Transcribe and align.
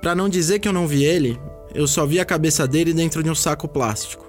Para 0.00 0.14
não 0.14 0.28
dizer 0.28 0.60
que 0.60 0.68
eu 0.68 0.72
não 0.72 0.86
vi 0.86 1.04
ele, 1.04 1.38
eu 1.74 1.86
só 1.86 2.06
vi 2.06 2.20
a 2.20 2.24
cabeça 2.24 2.66
dele 2.66 2.92
dentro 2.92 3.22
de 3.22 3.30
um 3.30 3.34
saco 3.34 3.66
plástico. 3.66 4.26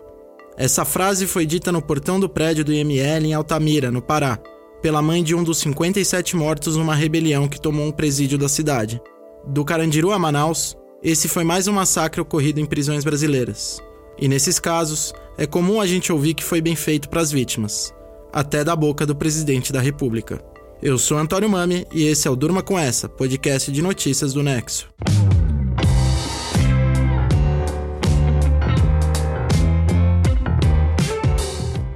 Essa 0.57 0.83
frase 0.83 1.25
foi 1.27 1.45
dita 1.45 1.71
no 1.71 1.81
portão 1.81 2.19
do 2.19 2.27
prédio 2.27 2.65
do 2.65 2.73
IML 2.73 3.25
em 3.25 3.33
Altamira, 3.33 3.91
no 3.91 4.01
Pará, 4.01 4.39
pela 4.81 5.01
mãe 5.01 5.23
de 5.23 5.35
um 5.35 5.43
dos 5.43 5.59
57 5.59 6.35
mortos 6.35 6.75
numa 6.75 6.95
rebelião 6.95 7.47
que 7.47 7.61
tomou 7.61 7.85
um 7.85 7.91
presídio 7.91 8.37
da 8.37 8.49
cidade. 8.49 9.01
Do 9.47 9.63
Carandiru 9.63 10.11
a 10.11 10.19
Manaus, 10.19 10.75
esse 11.01 11.27
foi 11.27 11.43
mais 11.43 11.67
um 11.67 11.73
massacre 11.73 12.19
ocorrido 12.19 12.59
em 12.59 12.65
prisões 12.65 13.03
brasileiras. 13.03 13.79
E 14.17 14.27
nesses 14.27 14.59
casos, 14.59 15.13
é 15.37 15.45
comum 15.45 15.79
a 15.79 15.87
gente 15.87 16.11
ouvir 16.11 16.33
que 16.33 16.43
foi 16.43 16.59
bem 16.59 16.75
feito 16.75 17.07
para 17.09 17.21
as 17.21 17.31
vítimas, 17.31 17.93
até 18.33 18.63
da 18.63 18.75
boca 18.75 19.05
do 19.05 19.15
presidente 19.15 19.71
da 19.71 19.79
República. 19.79 20.43
Eu 20.81 20.97
sou 20.97 21.17
Antônio 21.17 21.49
Mami 21.49 21.85
e 21.93 22.03
esse 22.03 22.27
é 22.27 22.31
o 22.31 22.35
Durma 22.35 22.61
com 22.61 22.77
Essa, 22.77 23.07
podcast 23.07 23.71
de 23.71 23.81
notícias 23.81 24.33
do 24.33 24.43
Nexo. 24.43 24.89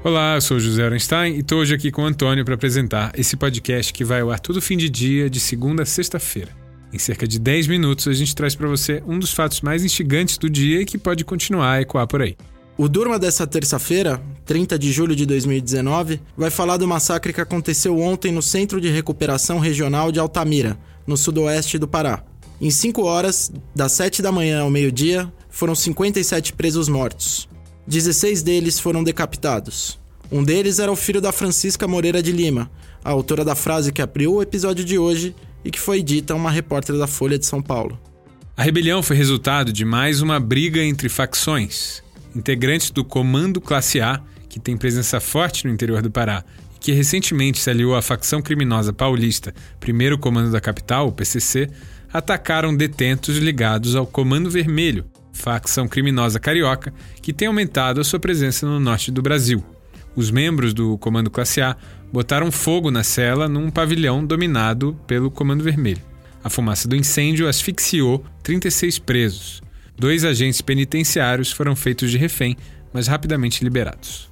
Olá, 0.05 0.35
eu 0.35 0.41
sou 0.41 0.59
José 0.59 0.83
Arenstein 0.83 1.35
e 1.35 1.39
estou 1.39 1.59
hoje 1.59 1.73
aqui 1.73 1.89
com 1.89 2.01
o 2.01 2.05
Antônio 2.05 2.43
para 2.43 2.55
apresentar 2.55 3.13
esse 3.17 3.37
podcast 3.37 3.93
que 3.93 4.03
vai 4.03 4.19
ao 4.19 4.31
ar 4.31 4.39
todo 4.39 4.61
fim 4.61 4.75
de 4.75 4.89
dia, 4.89 5.29
de 5.29 5.39
segunda 5.39 5.83
a 5.83 5.85
sexta-feira. 5.85 6.51
Em 6.91 6.99
cerca 6.99 7.25
de 7.25 7.39
10 7.39 7.67
minutos, 7.67 8.09
a 8.09 8.11
gente 8.11 8.35
traz 8.35 8.53
para 8.53 8.67
você 8.67 9.01
um 9.07 9.17
dos 9.17 9.31
fatos 9.31 9.61
mais 9.61 9.85
instigantes 9.85 10.37
do 10.37 10.49
dia 10.49 10.81
e 10.81 10.85
que 10.85 10.97
pode 10.97 11.23
continuar 11.23 11.71
a 11.71 11.81
ecoar 11.81 12.05
por 12.05 12.21
aí. 12.21 12.35
O 12.77 12.89
Durma 12.89 13.17
dessa 13.17 13.47
terça-feira, 13.47 14.21
30 14.43 14.77
de 14.77 14.91
julho 14.91 15.15
de 15.15 15.25
2019, 15.25 16.19
vai 16.35 16.49
falar 16.49 16.75
do 16.75 16.85
massacre 16.85 17.31
que 17.31 17.39
aconteceu 17.39 17.97
ontem 17.97 18.29
no 18.29 18.41
Centro 18.41 18.81
de 18.81 18.89
Recuperação 18.89 19.57
Regional 19.57 20.11
de 20.11 20.19
Altamira, 20.19 20.77
no 21.07 21.15
sudoeste 21.15 21.77
do 21.77 21.87
Pará. 21.87 22.25
Em 22.59 22.69
5 22.69 23.01
horas, 23.03 23.53
das 23.73 23.93
7 23.93 24.21
da 24.21 24.33
manhã 24.33 24.63
ao 24.63 24.69
meio-dia, 24.69 25.31
foram 25.49 25.73
57 25.73 26.51
presos 26.51 26.89
mortos. 26.89 27.47
16 27.85 28.41
deles 28.43 28.79
foram 28.79 29.03
decapitados. 29.03 29.99
Um 30.31 30.43
deles 30.43 30.79
era 30.79 30.91
o 30.91 30.95
filho 30.95 31.19
da 31.19 31.31
Francisca 31.31 31.87
Moreira 31.87 32.23
de 32.23 32.31
Lima, 32.31 32.71
a 33.03 33.11
autora 33.11 33.43
da 33.43 33.55
frase 33.55 33.91
que 33.91 34.01
abriu 34.01 34.35
o 34.35 34.41
episódio 34.41 34.85
de 34.85 34.97
hoje 34.97 35.35
e 35.65 35.69
que 35.69 35.79
foi 35.79 36.01
dita 36.01 36.33
a 36.33 36.35
uma 36.35 36.49
repórter 36.49 36.97
da 36.97 37.07
Folha 37.07 37.37
de 37.37 37.45
São 37.45 37.61
Paulo. 37.61 37.99
A 38.55 38.63
rebelião 38.63 39.03
foi 39.03 39.17
resultado 39.17 39.73
de 39.73 39.83
mais 39.83 40.21
uma 40.21 40.39
briga 40.39 40.81
entre 40.81 41.09
facções. 41.09 42.01
Integrantes 42.35 42.89
do 42.89 43.03
Comando 43.03 43.59
Classe 43.59 43.99
A, 43.99 44.21
que 44.47 44.59
tem 44.59 44.77
presença 44.77 45.19
forte 45.19 45.67
no 45.67 45.73
interior 45.73 46.01
do 46.01 46.09
Pará 46.09 46.43
e 46.75 46.79
que 46.79 46.91
recentemente 46.91 47.59
se 47.59 47.69
aliou 47.69 47.95
à 47.95 48.01
facção 48.01 48.41
criminosa 48.41 48.93
paulista, 48.93 49.53
Primeiro 49.79 50.17
Comando 50.17 50.51
da 50.51 50.61
Capital, 50.61 51.07
o 51.07 51.11
PCC, 51.11 51.69
atacaram 52.13 52.75
detentos 52.75 53.37
ligados 53.37 53.95
ao 53.95 54.05
Comando 54.05 54.49
Vermelho, 54.49 55.05
facção 55.33 55.87
criminosa 55.87 56.39
carioca, 56.39 56.93
que 57.21 57.33
tem 57.33 57.47
aumentado 57.47 57.99
a 57.99 58.03
sua 58.03 58.19
presença 58.19 58.65
no 58.65 58.79
norte 58.79 59.11
do 59.11 59.21
Brasil. 59.21 59.63
Os 60.15 60.29
membros 60.29 60.73
do 60.73 60.97
Comando 60.99 61.31
Classe 61.31 61.59
A 61.59 61.75
botaram 62.11 62.51
fogo 62.51 62.91
na 62.91 63.03
cela 63.03 63.49
num 63.49 63.71
pavilhão 63.71 64.23
dominado 64.23 64.95
pelo 65.07 65.31
Comando 65.31 65.63
Vermelho. 65.63 66.01
A 66.43 66.49
fumaça 66.49 66.87
do 66.87 66.95
incêndio 66.95 67.47
asfixiou 67.47 68.23
36 68.43 68.99
presos. 68.99 69.63
Dois 69.97 70.23
agentes 70.23 70.61
penitenciários 70.61 71.51
foram 71.51 71.75
feitos 71.75 72.11
de 72.11 72.17
refém, 72.17 72.55
mas 72.93 73.07
rapidamente 73.07 73.63
liberados. 73.63 74.29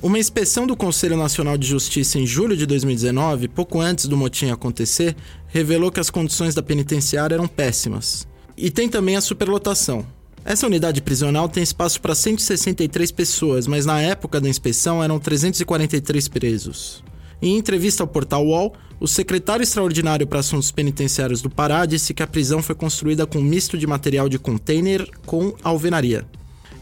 Uma 0.00 0.18
inspeção 0.18 0.66
do 0.66 0.76
Conselho 0.76 1.16
Nacional 1.16 1.58
de 1.58 1.66
Justiça 1.66 2.18
em 2.18 2.26
julho 2.26 2.56
de 2.56 2.64
2019, 2.64 3.48
pouco 3.48 3.80
antes 3.80 4.06
do 4.06 4.16
motim 4.16 4.50
acontecer, 4.50 5.16
revelou 5.48 5.90
que 5.90 5.98
as 5.98 6.08
condições 6.08 6.54
da 6.54 6.62
penitenciária 6.62 7.34
eram 7.34 7.48
péssimas. 7.48 8.26
E 8.56 8.70
tem 8.70 8.88
também 8.88 9.16
a 9.16 9.20
superlotação. 9.20 10.06
Essa 10.44 10.66
unidade 10.66 11.02
prisional 11.02 11.48
tem 11.48 11.62
espaço 11.62 12.00
para 12.00 12.14
163 12.14 13.10
pessoas, 13.12 13.66
mas 13.66 13.84
na 13.84 14.00
época 14.00 14.40
da 14.40 14.48
inspeção 14.48 15.02
eram 15.02 15.18
343 15.18 16.28
presos. 16.28 17.02
Em 17.40 17.56
entrevista 17.56 18.02
ao 18.02 18.08
portal 18.08 18.46
UOL, 18.46 18.74
o 19.00 19.06
secretário 19.06 19.62
extraordinário 19.62 20.26
para 20.26 20.40
assuntos 20.40 20.72
penitenciários 20.72 21.40
do 21.40 21.48
Pará 21.48 21.86
disse 21.86 22.12
que 22.12 22.22
a 22.22 22.26
prisão 22.26 22.62
foi 22.62 22.74
construída 22.74 23.26
com 23.26 23.40
misto 23.40 23.78
de 23.78 23.86
material 23.86 24.28
de 24.28 24.38
container 24.38 25.08
com 25.24 25.54
alvenaria. 25.62 26.26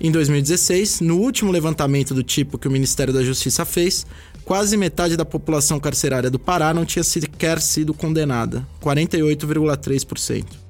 Em 0.00 0.10
2016, 0.10 1.00
no 1.00 1.18
último 1.18 1.50
levantamento 1.50 2.14
do 2.14 2.22
tipo 2.22 2.58
que 2.58 2.68
o 2.68 2.70
Ministério 2.70 3.12
da 3.12 3.24
Justiça 3.24 3.64
fez, 3.64 4.06
quase 4.44 4.76
metade 4.76 5.16
da 5.16 5.24
população 5.24 5.80
carcerária 5.80 6.30
do 6.30 6.38
Pará 6.38 6.72
não 6.72 6.84
tinha 6.84 7.02
sequer 7.02 7.60
sido 7.60 7.92
condenada, 7.92 8.66
48,3%. 8.82 10.65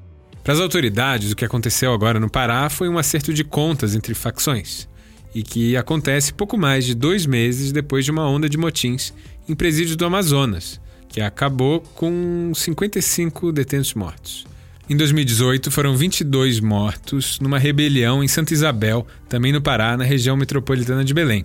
Para 0.47 0.53
as 0.53 0.61
autoridades, 0.61 1.33
o 1.33 1.35
que 1.35 1.45
aconteceu 1.45 1.93
agora 1.93 2.21
no 2.21 2.31
Pará 2.31 2.71
foi 2.71 2.89
um 2.89 2.99
acerto 2.99 3.35
de 3.35 3.43
contas 3.43 3.97
entre 3.97 4.15
facções, 4.15 4.89
e 5.35 5.43
que 5.43 5.77
acontece 5.77 6.33
pouco 6.33 6.57
mais 6.57 6.85
de 6.85 6.95
dois 6.95 7.27
meses 7.27 7.73
depois 7.73 8.05
de 8.05 8.13
uma 8.13 8.31
onda 8.31 8.49
de 8.49 8.57
motins 8.57 9.13
em 9.49 9.57
presídios 9.57 9.97
do 9.97 10.05
Amazonas, 10.05 10.81
que 11.09 11.21
acabou 11.21 11.81
com 11.81 12.53
55 12.55 13.51
detentos 13.51 13.93
mortos. 13.95 14.47
Em 14.89 14.97
2018, 14.97 15.69
foram 15.69 15.97
22 15.97 16.61
mortos 16.61 17.41
numa 17.41 17.59
rebelião 17.59 18.23
em 18.23 18.29
Santa 18.29 18.55
Isabel, 18.55 19.05
também 19.29 19.51
no 19.51 19.61
Pará, 19.61 19.97
na 19.97 20.05
região 20.05 20.37
metropolitana 20.37 21.05
de 21.05 21.13
Belém. 21.13 21.45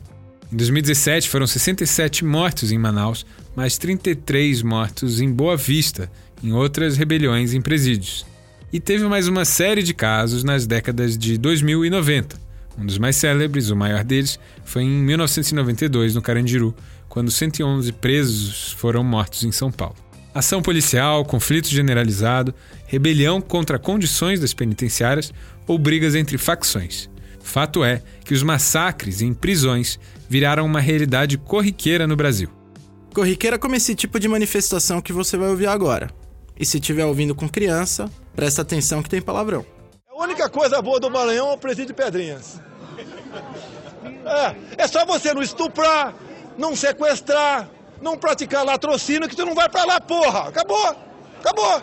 Em 0.53 0.56
2017, 0.56 1.28
foram 1.28 1.47
67 1.47 2.23
mortos 2.23 2.72
em 2.72 2.78
Manaus, 2.78 3.25
mais 3.56 3.79
33 3.79 4.61
mortos 4.61 5.19
em 5.19 5.31
Boa 5.31 5.57
Vista, 5.57 6.07
em 6.44 6.51
outras 6.51 6.97
rebeliões 6.97 7.56
em 7.56 7.61
presídios 7.61 8.29
e 8.74 8.80
teve 8.80 9.06
mais 9.06 9.28
uma 9.28 9.44
série 9.44 9.84
de 9.84 9.94
casos 9.94 10.44
nas 10.44 10.66
décadas 10.66 11.18
de 11.18 11.38
2000 11.38 11.86
e 11.86 11.90
90. 11.90 12.40
Um 12.78 12.86
dos 12.86 12.98
mais 12.98 13.18
célebres, 13.18 13.70
o 13.70 13.76
maior 13.76 14.04
deles, 14.04 14.40
foi 14.64 14.84
em 14.84 14.90
1992, 14.90 16.16
no 16.16 16.22
Carandiru, 16.22 16.74
quando 17.09 17.30
111 17.30 17.92
presos 17.94 18.72
foram 18.72 19.04
mortos 19.04 19.44
em 19.44 19.52
São 19.52 19.70
Paulo. 19.70 19.96
Ação 20.34 20.62
policial, 20.62 21.26
conflito 21.26 21.68
generalizado, 21.68 22.56
rebelião 22.88 23.42
contra 23.42 23.78
condições 23.78 24.40
das 24.40 24.54
penitenciárias 24.54 25.34
ou 25.68 25.78
brigas 25.78 26.16
entre 26.16 26.38
facções. 26.38 27.09
Fato 27.44 27.84
é 27.84 28.02
que 28.24 28.34
os 28.34 28.42
massacres 28.42 29.22
em 29.22 29.34
prisões 29.34 30.00
viraram 30.30 30.66
uma 30.66 30.80
realidade 30.80 31.38
corriqueira 31.38 32.08
no 32.08 32.16
Brasil. 32.16 32.50
Corriqueira 33.14 33.59
como 33.59 33.76
esse 33.76 33.94
tipo 33.94 34.18
de 34.18 34.30
manifestação 34.30 35.02
que 35.02 35.12
você 35.12 35.36
vai 35.36 35.50
ouvir 35.50 35.68
agora. 35.68 36.21
E 36.61 36.66
se 36.66 36.77
estiver 36.77 37.03
ouvindo 37.03 37.33
com 37.33 37.49
criança, 37.49 38.07
presta 38.35 38.61
atenção 38.61 39.01
que 39.01 39.09
tem 39.09 39.19
palavrão. 39.19 39.66
A 40.07 40.22
única 40.22 40.47
coisa 40.47 40.79
boa 40.79 40.99
do 40.99 41.09
Maranhão 41.09 41.49
é 41.49 41.53
o 41.53 41.57
presídio 41.57 41.88
de 41.88 41.94
Pedrinhas. 41.95 42.61
É, 44.23 44.83
é 44.83 44.88
só 44.88 45.03
você 45.03 45.33
não 45.33 45.41
estuprar, 45.41 46.13
não 46.59 46.75
sequestrar, 46.75 47.67
não 47.99 48.16
praticar 48.16 48.63
latrocínio 48.63 49.27
que 49.27 49.35
tu 49.35 49.44
não 49.44 49.55
vai 49.55 49.67
pra 49.69 49.85
lá, 49.85 49.99
porra. 49.99 50.49
Acabou, 50.49 50.95
acabou. 51.39 51.81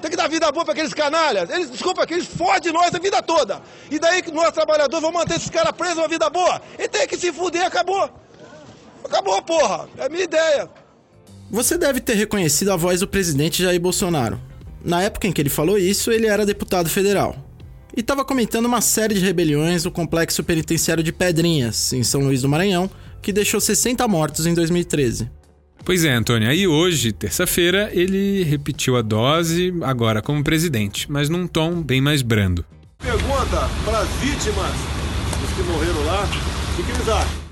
Tem 0.00 0.10
que 0.10 0.16
dar 0.16 0.30
vida 0.30 0.50
boa 0.50 0.64
para 0.64 0.72
aqueles 0.72 0.94
canalhas. 0.94 1.50
Eles, 1.50 1.70
desculpa, 1.70 2.06
que 2.06 2.14
eles 2.14 2.26
fodem 2.26 2.72
nós 2.72 2.94
a 2.94 2.98
vida 2.98 3.20
toda. 3.20 3.60
E 3.90 3.98
daí 3.98 4.22
que 4.22 4.32
nós, 4.32 4.50
trabalhadores, 4.50 5.02
vamos 5.02 5.20
manter 5.20 5.36
esses 5.36 5.50
caras 5.50 5.72
presos 5.72 5.98
uma 5.98 6.08
vida 6.08 6.30
boa. 6.30 6.62
E 6.78 6.88
tem 6.88 7.06
que 7.06 7.18
se 7.18 7.30
fuder, 7.34 7.66
acabou. 7.66 8.08
Acabou, 9.04 9.42
porra. 9.42 9.86
É 9.98 10.06
a 10.06 10.08
minha 10.08 10.24
ideia. 10.24 10.70
Você 11.50 11.78
deve 11.78 12.00
ter 12.00 12.14
reconhecido 12.14 12.70
a 12.70 12.76
voz 12.76 13.00
do 13.00 13.08
presidente 13.08 13.62
Jair 13.62 13.80
Bolsonaro. 13.80 14.40
Na 14.84 15.02
época 15.02 15.28
em 15.28 15.32
que 15.32 15.40
ele 15.40 15.48
falou 15.48 15.78
isso, 15.78 16.10
ele 16.10 16.26
era 16.26 16.44
deputado 16.44 16.88
federal. 16.88 17.36
E 17.96 18.00
estava 18.00 18.24
comentando 18.24 18.66
uma 18.66 18.80
série 18.80 19.14
de 19.14 19.20
rebeliões 19.20 19.84
no 19.84 19.90
complexo 19.90 20.42
penitenciário 20.42 21.04
de 21.04 21.12
Pedrinhas, 21.12 21.92
em 21.92 22.02
São 22.02 22.22
Luís 22.22 22.42
do 22.42 22.48
Maranhão, 22.48 22.90
que 23.22 23.32
deixou 23.32 23.60
60 23.60 24.06
mortos 24.08 24.44
em 24.46 24.54
2013. 24.54 25.30
Pois 25.84 26.04
é, 26.04 26.12
Antônio. 26.12 26.48
Aí 26.48 26.66
hoje, 26.66 27.12
terça-feira, 27.12 27.90
ele 27.92 28.42
repetiu 28.42 28.96
a 28.96 29.02
dose, 29.02 29.72
agora 29.82 30.20
como 30.20 30.42
presidente, 30.42 31.10
mas 31.10 31.28
num 31.28 31.46
tom 31.46 31.80
bem 31.80 32.00
mais 32.00 32.22
brando. 32.22 32.64
Pergunta 32.98 33.70
para 33.84 34.00
as 34.00 34.08
vítimas, 34.20 34.72
os 35.44 35.56
que 35.56 35.62
morreram 35.62 36.04
lá, 36.06 36.24
o 36.24 36.82
que 36.82 36.90
eles 36.90 37.08
acham? 37.08 37.46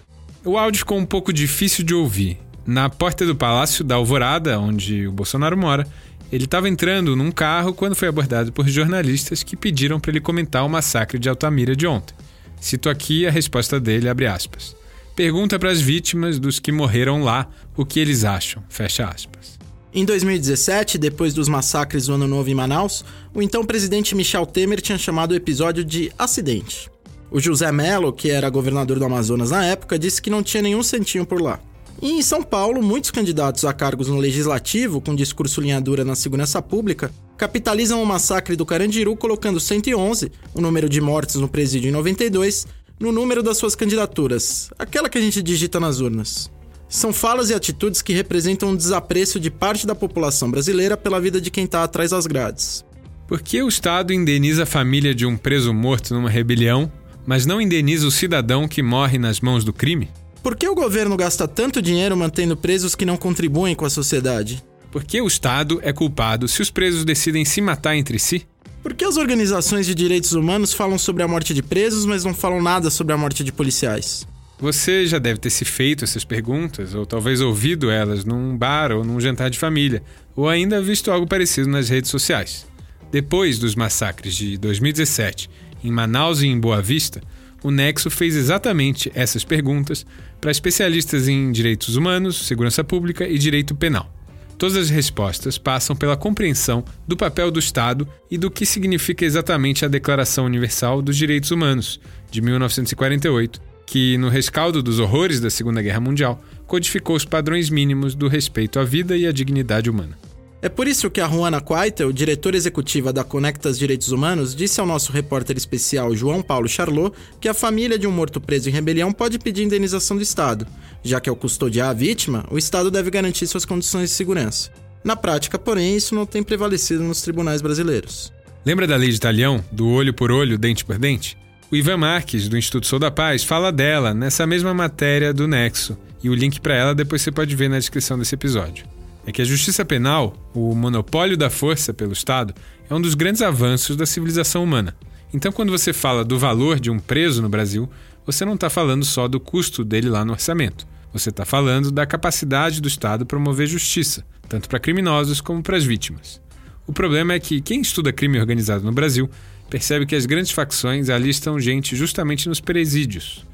O 0.44 0.58
áudio 0.58 0.80
ficou 0.80 0.98
um 0.98 1.06
pouco 1.06 1.32
difícil 1.32 1.84
de 1.84 1.94
ouvir, 1.94 2.38
na 2.66 2.88
porta 2.88 3.26
do 3.26 3.36
Palácio 3.36 3.84
da 3.84 3.96
Alvorada, 3.96 4.58
onde 4.58 5.06
o 5.06 5.12
Bolsonaro 5.12 5.56
mora, 5.56 5.86
ele 6.32 6.44
estava 6.44 6.68
entrando 6.68 7.14
num 7.14 7.30
carro 7.30 7.74
quando 7.74 7.94
foi 7.94 8.08
abordado 8.08 8.52
por 8.52 8.66
jornalistas 8.66 9.42
que 9.42 9.56
pediram 9.56 10.00
para 10.00 10.10
ele 10.10 10.20
comentar 10.20 10.64
o 10.64 10.68
massacre 10.68 11.18
de 11.18 11.28
Altamira 11.28 11.76
de 11.76 11.86
ontem. 11.86 12.14
Cito 12.60 12.88
aqui 12.88 13.26
a 13.26 13.30
resposta 13.30 13.78
dele, 13.78 14.08
abre 14.08 14.26
aspas. 14.26 14.74
Pergunta 15.14 15.58
para 15.58 15.70
as 15.70 15.80
vítimas 15.80 16.38
dos 16.38 16.58
que 16.58 16.72
morreram 16.72 17.22
lá 17.22 17.48
o 17.76 17.84
que 17.84 18.00
eles 18.00 18.24
acham, 18.24 18.64
fecha 18.68 19.06
aspas. 19.06 19.58
Em 19.92 20.04
2017, 20.04 20.98
depois 20.98 21.32
dos 21.32 21.46
massacres 21.46 22.06
do 22.06 22.14
Ano 22.14 22.26
Novo 22.26 22.50
em 22.50 22.54
Manaus, 22.54 23.04
o 23.32 23.40
então 23.40 23.64
presidente 23.64 24.14
Michel 24.14 24.44
Temer 24.44 24.80
tinha 24.80 24.98
chamado 24.98 25.30
o 25.30 25.36
episódio 25.36 25.84
de 25.84 26.10
acidente. 26.18 26.90
O 27.30 27.38
José 27.38 27.70
Melo, 27.70 28.12
que 28.12 28.28
era 28.28 28.50
governador 28.50 28.98
do 28.98 29.04
Amazonas 29.04 29.52
na 29.52 29.64
época, 29.64 29.98
disse 29.98 30.20
que 30.20 30.30
não 30.30 30.42
tinha 30.42 30.62
nenhum 30.62 30.82
centinho 30.82 31.24
por 31.24 31.40
lá. 31.40 31.60
E 32.02 32.12
em 32.12 32.22
São 32.22 32.42
Paulo, 32.42 32.82
muitos 32.82 33.10
candidatos 33.10 33.64
a 33.64 33.72
cargos 33.72 34.08
no 34.08 34.18
legislativo, 34.18 35.00
com 35.00 35.14
discurso 35.14 35.60
linha 35.60 35.80
dura 35.80 36.04
na 36.04 36.14
segurança 36.14 36.60
pública, 36.60 37.10
capitalizam 37.36 38.02
o 38.02 38.06
massacre 38.06 38.56
do 38.56 38.66
Carandiru 38.66 39.16
colocando 39.16 39.60
111, 39.60 40.30
o 40.54 40.60
número 40.60 40.88
de 40.88 41.00
mortes 41.00 41.36
no 41.36 41.48
presídio 41.48 41.88
em 41.88 41.92
92, 41.92 42.66
no 42.98 43.10
número 43.10 43.42
das 43.42 43.56
suas 43.56 43.74
candidaturas, 43.74 44.70
aquela 44.78 45.08
que 45.08 45.18
a 45.18 45.20
gente 45.20 45.42
digita 45.42 45.80
nas 45.80 46.00
urnas. 46.00 46.50
São 46.88 47.12
falas 47.12 47.50
e 47.50 47.54
atitudes 47.54 48.02
que 48.02 48.12
representam 48.12 48.70
um 48.70 48.76
desapreço 48.76 49.40
de 49.40 49.50
parte 49.50 49.86
da 49.86 49.94
população 49.94 50.50
brasileira 50.50 50.96
pela 50.96 51.20
vida 51.20 51.40
de 51.40 51.50
quem 51.50 51.64
está 51.64 51.82
atrás 51.82 52.10
das 52.10 52.26
grades. 52.26 52.84
Por 53.26 53.40
que 53.40 53.62
o 53.62 53.68
Estado 53.68 54.12
indeniza 54.12 54.62
a 54.62 54.66
família 54.66 55.14
de 55.14 55.26
um 55.26 55.36
preso 55.36 55.72
morto 55.72 56.14
numa 56.14 56.30
rebelião, 56.30 56.92
mas 57.26 57.46
não 57.46 57.60
indeniza 57.60 58.06
o 58.06 58.10
cidadão 58.10 58.68
que 58.68 58.82
morre 58.82 59.18
nas 59.18 59.40
mãos 59.40 59.64
do 59.64 59.72
crime? 59.72 60.08
Por 60.44 60.54
que 60.54 60.68
o 60.68 60.74
governo 60.74 61.16
gasta 61.16 61.48
tanto 61.48 61.80
dinheiro 61.80 62.14
mantendo 62.14 62.54
presos 62.54 62.94
que 62.94 63.06
não 63.06 63.16
contribuem 63.16 63.74
com 63.74 63.86
a 63.86 63.90
sociedade? 63.90 64.62
Por 64.92 65.02
que 65.02 65.18
o 65.18 65.26
Estado 65.26 65.80
é 65.82 65.90
culpado 65.90 66.46
se 66.46 66.60
os 66.60 66.70
presos 66.70 67.02
decidem 67.02 67.46
se 67.46 67.62
matar 67.62 67.96
entre 67.96 68.18
si? 68.18 68.46
Por 68.82 68.92
que 68.92 69.06
as 69.06 69.16
organizações 69.16 69.86
de 69.86 69.94
direitos 69.94 70.34
humanos 70.34 70.74
falam 70.74 70.98
sobre 70.98 71.22
a 71.22 71.28
morte 71.28 71.54
de 71.54 71.62
presos, 71.62 72.04
mas 72.04 72.26
não 72.26 72.34
falam 72.34 72.62
nada 72.62 72.90
sobre 72.90 73.14
a 73.14 73.16
morte 73.16 73.42
de 73.42 73.50
policiais? 73.50 74.28
Você 74.58 75.06
já 75.06 75.18
deve 75.18 75.40
ter 75.40 75.48
se 75.48 75.64
feito 75.64 76.04
essas 76.04 76.26
perguntas, 76.26 76.94
ou 76.94 77.06
talvez 77.06 77.40
ouvido 77.40 77.90
elas 77.90 78.26
num 78.26 78.54
bar 78.54 78.92
ou 78.92 79.02
num 79.02 79.18
jantar 79.18 79.48
de 79.48 79.58
família, 79.58 80.02
ou 80.36 80.46
ainda 80.46 80.82
visto 80.82 81.10
algo 81.10 81.26
parecido 81.26 81.70
nas 81.70 81.88
redes 81.88 82.10
sociais. 82.10 82.66
Depois 83.10 83.58
dos 83.58 83.74
massacres 83.74 84.34
de 84.34 84.58
2017 84.58 85.48
em 85.82 85.90
Manaus 85.90 86.42
e 86.42 86.48
em 86.48 86.60
Boa 86.60 86.82
Vista, 86.82 87.22
o 87.64 87.70
Nexo 87.70 88.10
fez 88.10 88.36
exatamente 88.36 89.10
essas 89.14 89.42
perguntas 89.42 90.04
para 90.38 90.50
especialistas 90.50 91.28
em 91.28 91.50
direitos 91.50 91.96
humanos, 91.96 92.46
segurança 92.46 92.84
pública 92.84 93.26
e 93.26 93.38
direito 93.38 93.74
penal. 93.74 94.12
Todas 94.58 94.76
as 94.76 94.90
respostas 94.90 95.56
passam 95.56 95.96
pela 95.96 96.14
compreensão 96.14 96.84
do 97.08 97.16
papel 97.16 97.50
do 97.50 97.58
Estado 97.58 98.06
e 98.30 98.36
do 98.36 98.50
que 98.50 98.66
significa 98.66 99.24
exatamente 99.24 99.82
a 99.82 99.88
Declaração 99.88 100.44
Universal 100.44 101.00
dos 101.00 101.16
Direitos 101.16 101.50
Humanos, 101.50 101.98
de 102.30 102.42
1948, 102.42 103.58
que, 103.86 104.18
no 104.18 104.28
rescaldo 104.28 104.82
dos 104.82 104.98
horrores 104.98 105.40
da 105.40 105.48
Segunda 105.48 105.80
Guerra 105.80 106.00
Mundial, 106.00 106.44
codificou 106.66 107.16
os 107.16 107.24
padrões 107.24 107.70
mínimos 107.70 108.14
do 108.14 108.28
respeito 108.28 108.78
à 108.78 108.84
vida 108.84 109.16
e 109.16 109.26
à 109.26 109.32
dignidade 109.32 109.88
humana. 109.88 110.18
É 110.64 110.68
por 110.70 110.88
isso 110.88 111.10
que 111.10 111.20
a 111.20 111.28
Juana 111.28 111.60
Quaitel, 111.60 112.10
diretora 112.10 112.56
executiva 112.56 113.12
da 113.12 113.22
Conectas 113.22 113.78
Direitos 113.78 114.12
Humanos, 114.12 114.56
disse 114.56 114.80
ao 114.80 114.86
nosso 114.86 115.12
repórter 115.12 115.58
especial 115.58 116.16
João 116.16 116.40
Paulo 116.40 116.66
Charlot 116.66 117.14
que 117.38 117.50
a 117.50 117.52
família 117.52 117.98
de 117.98 118.06
um 118.06 118.10
morto 118.10 118.40
preso 118.40 118.70
em 118.70 118.72
rebelião 118.72 119.12
pode 119.12 119.38
pedir 119.38 119.62
indenização 119.62 120.16
do 120.16 120.22
Estado. 120.22 120.66
Já 121.02 121.20
que 121.20 121.28
ao 121.28 121.36
custodiar 121.36 121.90
a 121.90 121.92
vítima, 121.92 122.46
o 122.50 122.56
Estado 122.56 122.90
deve 122.90 123.10
garantir 123.10 123.46
suas 123.46 123.66
condições 123.66 124.08
de 124.08 124.16
segurança. 124.16 124.70
Na 125.04 125.14
prática, 125.14 125.58
porém, 125.58 125.96
isso 125.96 126.14
não 126.14 126.24
tem 126.24 126.42
prevalecido 126.42 127.02
nos 127.02 127.20
tribunais 127.20 127.60
brasileiros. 127.60 128.32
Lembra 128.64 128.86
da 128.86 128.96
lei 128.96 129.10
de 129.10 129.16
Italião, 129.16 129.62
do 129.70 129.86
olho 129.86 130.14
por 130.14 130.32
olho, 130.32 130.56
dente 130.56 130.82
por 130.82 130.96
dente? 130.96 131.36
O 131.70 131.76
Ivan 131.76 131.98
Marques, 131.98 132.48
do 132.48 132.56
Instituto 132.56 132.86
Sou 132.86 132.98
da 132.98 133.10
Paz, 133.10 133.44
fala 133.44 133.70
dela 133.70 134.14
nessa 134.14 134.46
mesma 134.46 134.72
matéria 134.72 135.30
do 135.30 135.46
Nexo, 135.46 135.94
e 136.22 136.30
o 136.30 136.34
link 136.34 136.58
para 136.58 136.74
ela 136.74 136.94
depois 136.94 137.20
você 137.20 137.30
pode 137.30 137.54
ver 137.54 137.68
na 137.68 137.78
descrição 137.78 138.18
desse 138.18 138.34
episódio 138.34 138.93
é 139.26 139.32
que 139.32 139.42
a 139.42 139.44
justiça 139.44 139.84
penal, 139.84 140.36
o 140.54 140.74
monopólio 140.74 141.36
da 141.36 141.50
força 141.50 141.94
pelo 141.94 142.12
Estado, 142.12 142.54
é 142.88 142.94
um 142.94 143.00
dos 143.00 143.14
grandes 143.14 143.42
avanços 143.42 143.96
da 143.96 144.06
civilização 144.06 144.62
humana. 144.62 144.94
Então, 145.32 145.50
quando 145.50 145.70
você 145.70 145.92
fala 145.92 146.24
do 146.24 146.38
valor 146.38 146.78
de 146.78 146.90
um 146.90 146.98
preso 146.98 147.42
no 147.42 147.48
Brasil, 147.48 147.88
você 148.26 148.44
não 148.44 148.54
está 148.54 148.70
falando 148.70 149.04
só 149.04 149.26
do 149.26 149.40
custo 149.40 149.84
dele 149.84 150.08
lá 150.08 150.24
no 150.24 150.32
orçamento. 150.32 150.86
Você 151.12 151.30
está 151.30 151.44
falando 151.44 151.90
da 151.90 152.06
capacidade 152.06 152.80
do 152.80 152.88
Estado 152.88 153.26
promover 153.26 153.66
justiça, 153.66 154.24
tanto 154.48 154.68
para 154.68 154.78
criminosos 154.78 155.40
como 155.40 155.62
para 155.62 155.76
as 155.76 155.84
vítimas. 155.84 156.40
O 156.86 156.92
problema 156.92 157.32
é 157.32 157.40
que 157.40 157.60
quem 157.60 157.80
estuda 157.80 158.12
crime 158.12 158.38
organizado 158.38 158.84
no 158.84 158.92
Brasil 158.92 159.28
percebe 159.70 160.06
que 160.06 160.14
as 160.14 160.26
grandes 160.26 160.52
facções 160.52 161.08
alistam 161.08 161.58
gente 161.58 161.96
justamente 161.96 162.48
nos 162.48 162.60
presídios. 162.60 163.44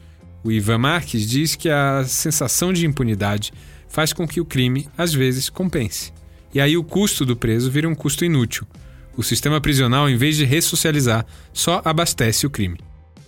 O 0.43 0.51
Ivan 0.51 0.79
Marques 0.79 1.29
diz 1.29 1.55
que 1.55 1.69
a 1.69 2.03
sensação 2.07 2.73
de 2.73 2.87
impunidade 2.87 3.53
faz 3.91 4.13
com 4.13 4.27
que 4.27 4.41
o 4.41 4.45
crime, 4.45 4.89
às 4.97 5.13
vezes, 5.13 5.51
compense. 5.51 6.13
E 6.55 6.61
aí 6.61 6.77
o 6.77 6.85
custo 6.85 7.27
do 7.27 7.37
preso 7.37 7.71
vira 7.71 7.89
um 7.89 7.95
custo 7.95 8.25
inútil. 8.25 8.67
O 9.17 9.23
sistema 9.23 9.61
prisional, 9.61 10.09
em 10.09 10.17
vez 10.17 10.37
de 10.37 10.45
ressocializar, 10.45 11.27
só 11.53 11.83
abastece 11.85 12.47
o 12.47 12.51
crime. 12.51 12.79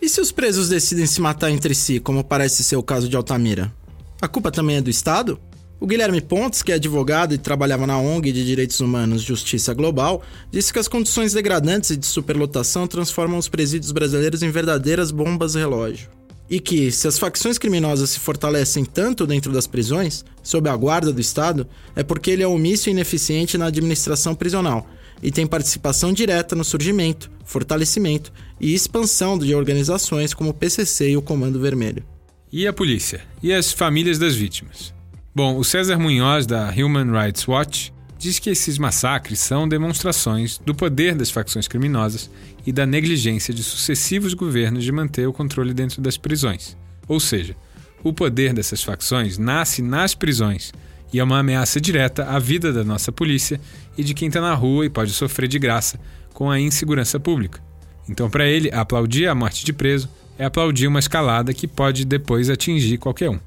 E 0.00 0.08
se 0.08 0.20
os 0.20 0.32
presos 0.32 0.68
decidem 0.68 1.06
se 1.06 1.20
matar 1.20 1.50
entre 1.50 1.74
si, 1.74 2.00
como 2.00 2.24
parece 2.24 2.64
ser 2.64 2.76
o 2.76 2.82
caso 2.82 3.08
de 3.08 3.16
Altamira? 3.16 3.72
A 4.20 4.26
culpa 4.26 4.50
também 4.50 4.76
é 4.76 4.80
do 4.80 4.90
Estado? 4.90 5.38
O 5.78 5.86
Guilherme 5.86 6.20
Pontes, 6.20 6.62
que 6.62 6.70
é 6.70 6.76
advogado 6.76 7.34
e 7.34 7.38
trabalhava 7.38 7.86
na 7.86 7.98
ONG 7.98 8.30
de 8.30 8.44
Direitos 8.44 8.80
Humanos 8.80 9.20
Justiça 9.20 9.74
Global, 9.74 10.22
disse 10.50 10.72
que 10.72 10.78
as 10.78 10.86
condições 10.86 11.32
degradantes 11.32 11.90
e 11.90 11.96
de 11.96 12.06
superlotação 12.06 12.86
transformam 12.86 13.38
os 13.38 13.48
presídios 13.48 13.90
brasileiros 13.90 14.42
em 14.44 14.50
verdadeiras 14.50 15.10
bombas 15.10 15.56
relógio 15.56 16.08
e 16.52 16.60
que, 16.60 16.92
se 16.92 17.08
as 17.08 17.18
facções 17.18 17.56
criminosas 17.56 18.10
se 18.10 18.20
fortalecem 18.20 18.84
tanto 18.84 19.26
dentro 19.26 19.50
das 19.50 19.66
prisões, 19.66 20.22
sob 20.42 20.68
a 20.68 20.76
guarda 20.76 21.10
do 21.10 21.18
Estado, 21.18 21.66
é 21.96 22.02
porque 22.02 22.30
ele 22.30 22.42
é 22.42 22.46
omisso 22.46 22.90
e 22.90 22.92
ineficiente 22.92 23.56
na 23.56 23.68
administração 23.68 24.34
prisional 24.34 24.86
e 25.22 25.30
tem 25.30 25.46
participação 25.46 26.12
direta 26.12 26.54
no 26.54 26.62
surgimento, 26.62 27.30
fortalecimento 27.42 28.30
e 28.60 28.74
expansão 28.74 29.38
de 29.38 29.54
organizações 29.54 30.34
como 30.34 30.50
o 30.50 30.54
PCC 30.54 31.12
e 31.12 31.16
o 31.16 31.22
Comando 31.22 31.58
Vermelho. 31.58 32.04
E 32.52 32.66
a 32.66 32.72
polícia? 32.72 33.22
E 33.42 33.50
as 33.50 33.72
famílias 33.72 34.18
das 34.18 34.34
vítimas? 34.34 34.92
Bom, 35.34 35.56
o 35.56 35.64
César 35.64 35.98
Munhoz, 35.98 36.44
da 36.44 36.70
Human 36.70 37.10
Rights 37.18 37.48
Watch, 37.48 37.94
diz 38.22 38.38
que 38.38 38.50
esses 38.50 38.78
massacres 38.78 39.40
são 39.40 39.66
demonstrações 39.66 40.56
do 40.56 40.72
poder 40.72 41.16
das 41.16 41.28
facções 41.28 41.66
criminosas 41.66 42.30
e 42.64 42.70
da 42.70 42.86
negligência 42.86 43.52
de 43.52 43.64
sucessivos 43.64 44.32
governos 44.32 44.84
de 44.84 44.92
manter 44.92 45.26
o 45.26 45.32
controle 45.32 45.74
dentro 45.74 46.00
das 46.00 46.16
prisões. 46.16 46.76
Ou 47.08 47.18
seja, 47.18 47.56
o 48.04 48.12
poder 48.12 48.52
dessas 48.52 48.80
facções 48.80 49.38
nasce 49.38 49.82
nas 49.82 50.14
prisões 50.14 50.72
e 51.12 51.18
é 51.18 51.24
uma 51.24 51.40
ameaça 51.40 51.80
direta 51.80 52.22
à 52.26 52.38
vida 52.38 52.72
da 52.72 52.84
nossa 52.84 53.10
polícia 53.10 53.60
e 53.98 54.04
de 54.04 54.14
quem 54.14 54.28
está 54.28 54.40
na 54.40 54.54
rua 54.54 54.86
e 54.86 54.88
pode 54.88 55.10
sofrer 55.10 55.48
de 55.48 55.58
graça 55.58 55.98
com 56.32 56.48
a 56.48 56.60
insegurança 56.60 57.18
pública. 57.18 57.60
Então, 58.08 58.30
para 58.30 58.46
ele, 58.46 58.70
aplaudir 58.72 59.26
a 59.26 59.34
morte 59.34 59.64
de 59.64 59.72
preso 59.72 60.08
é 60.38 60.44
aplaudir 60.44 60.86
uma 60.86 61.00
escalada 61.00 61.52
que 61.52 61.66
pode 61.66 62.04
depois 62.04 62.48
atingir 62.48 62.98
qualquer 62.98 63.30
um. 63.30 63.40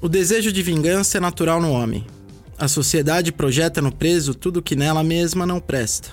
O 0.00 0.08
desejo 0.08 0.50
de 0.50 0.62
vingança 0.62 1.18
é 1.18 1.20
natural 1.20 1.60
no 1.60 1.70
homem, 1.70 2.06
a 2.58 2.68
sociedade 2.68 3.32
projeta 3.32 3.80
no 3.80 3.92
preso 3.92 4.34
tudo 4.34 4.62
que 4.62 4.76
nela 4.76 5.02
mesma 5.02 5.46
não 5.46 5.60
presta. 5.60 6.10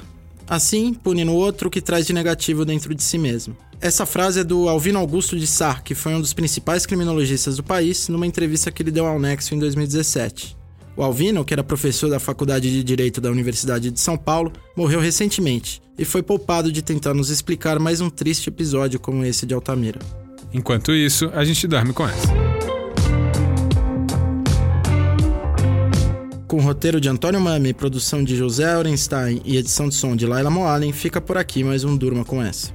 Assim, 0.47 0.93
pune 0.93 1.23
no 1.23 1.35
outro 1.35 1.67
o 1.67 1.71
que 1.71 1.81
traz 1.81 2.07
de 2.07 2.13
negativo 2.13 2.65
dentro 2.65 2.95
de 2.95 3.03
si 3.03 3.17
mesmo. 3.17 3.55
Essa 3.81 4.05
frase 4.05 4.41
é 4.41 4.43
do 4.43 4.67
Alvino 4.67 4.99
Augusto 4.99 5.37
de 5.37 5.47
Sá, 5.47 5.75
que 5.75 5.95
foi 5.95 6.13
um 6.13 6.19
dos 6.19 6.33
principais 6.33 6.85
criminologistas 6.85 7.55
do 7.55 7.63
país, 7.63 8.09
numa 8.09 8.27
entrevista 8.27 8.71
que 8.71 8.81
ele 8.83 8.91
deu 8.91 9.05
ao 9.05 9.19
Nexo 9.19 9.55
em 9.55 9.59
2017. 9.59 10.57
O 10.97 11.03
Alvino, 11.03 11.45
que 11.45 11.53
era 11.53 11.63
professor 11.63 12.09
da 12.09 12.19
Faculdade 12.19 12.69
de 12.69 12.83
Direito 12.83 13.21
da 13.21 13.31
Universidade 13.31 13.89
de 13.89 13.99
São 13.99 14.17
Paulo, 14.17 14.51
morreu 14.75 14.99
recentemente 14.99 15.81
e 15.97 16.03
foi 16.03 16.21
poupado 16.21 16.71
de 16.71 16.81
tentar 16.81 17.13
nos 17.13 17.29
explicar 17.29 17.79
mais 17.79 18.01
um 18.01 18.09
triste 18.09 18.49
episódio 18.49 18.99
como 18.99 19.23
esse 19.23 19.45
de 19.45 19.53
Altamira. 19.53 19.99
Enquanto 20.53 20.91
isso, 20.91 21.29
a 21.33 21.45
gente 21.45 21.67
dorme 21.67 21.93
com 21.93 22.05
essa. 22.05 22.48
Com 26.49 26.59
roteiro 26.61 26.99
de 26.99 27.07
Antônio 27.07 27.39
Mami, 27.39 27.75
produção 27.75 28.23
de 28.23 28.35
José 28.35 28.75
Orenstein 28.75 29.39
e 29.45 29.55
edição 29.55 29.87
de 29.87 29.93
som 29.93 30.15
de 30.15 30.25
Laila 30.25 30.49
Moalen, 30.49 30.91
fica 30.91 31.21
por 31.21 31.37
aqui 31.37 31.63
mais 31.63 31.83
um 31.83 31.95
Durma 31.95 32.25
com 32.25 32.41
essa. 32.41 32.73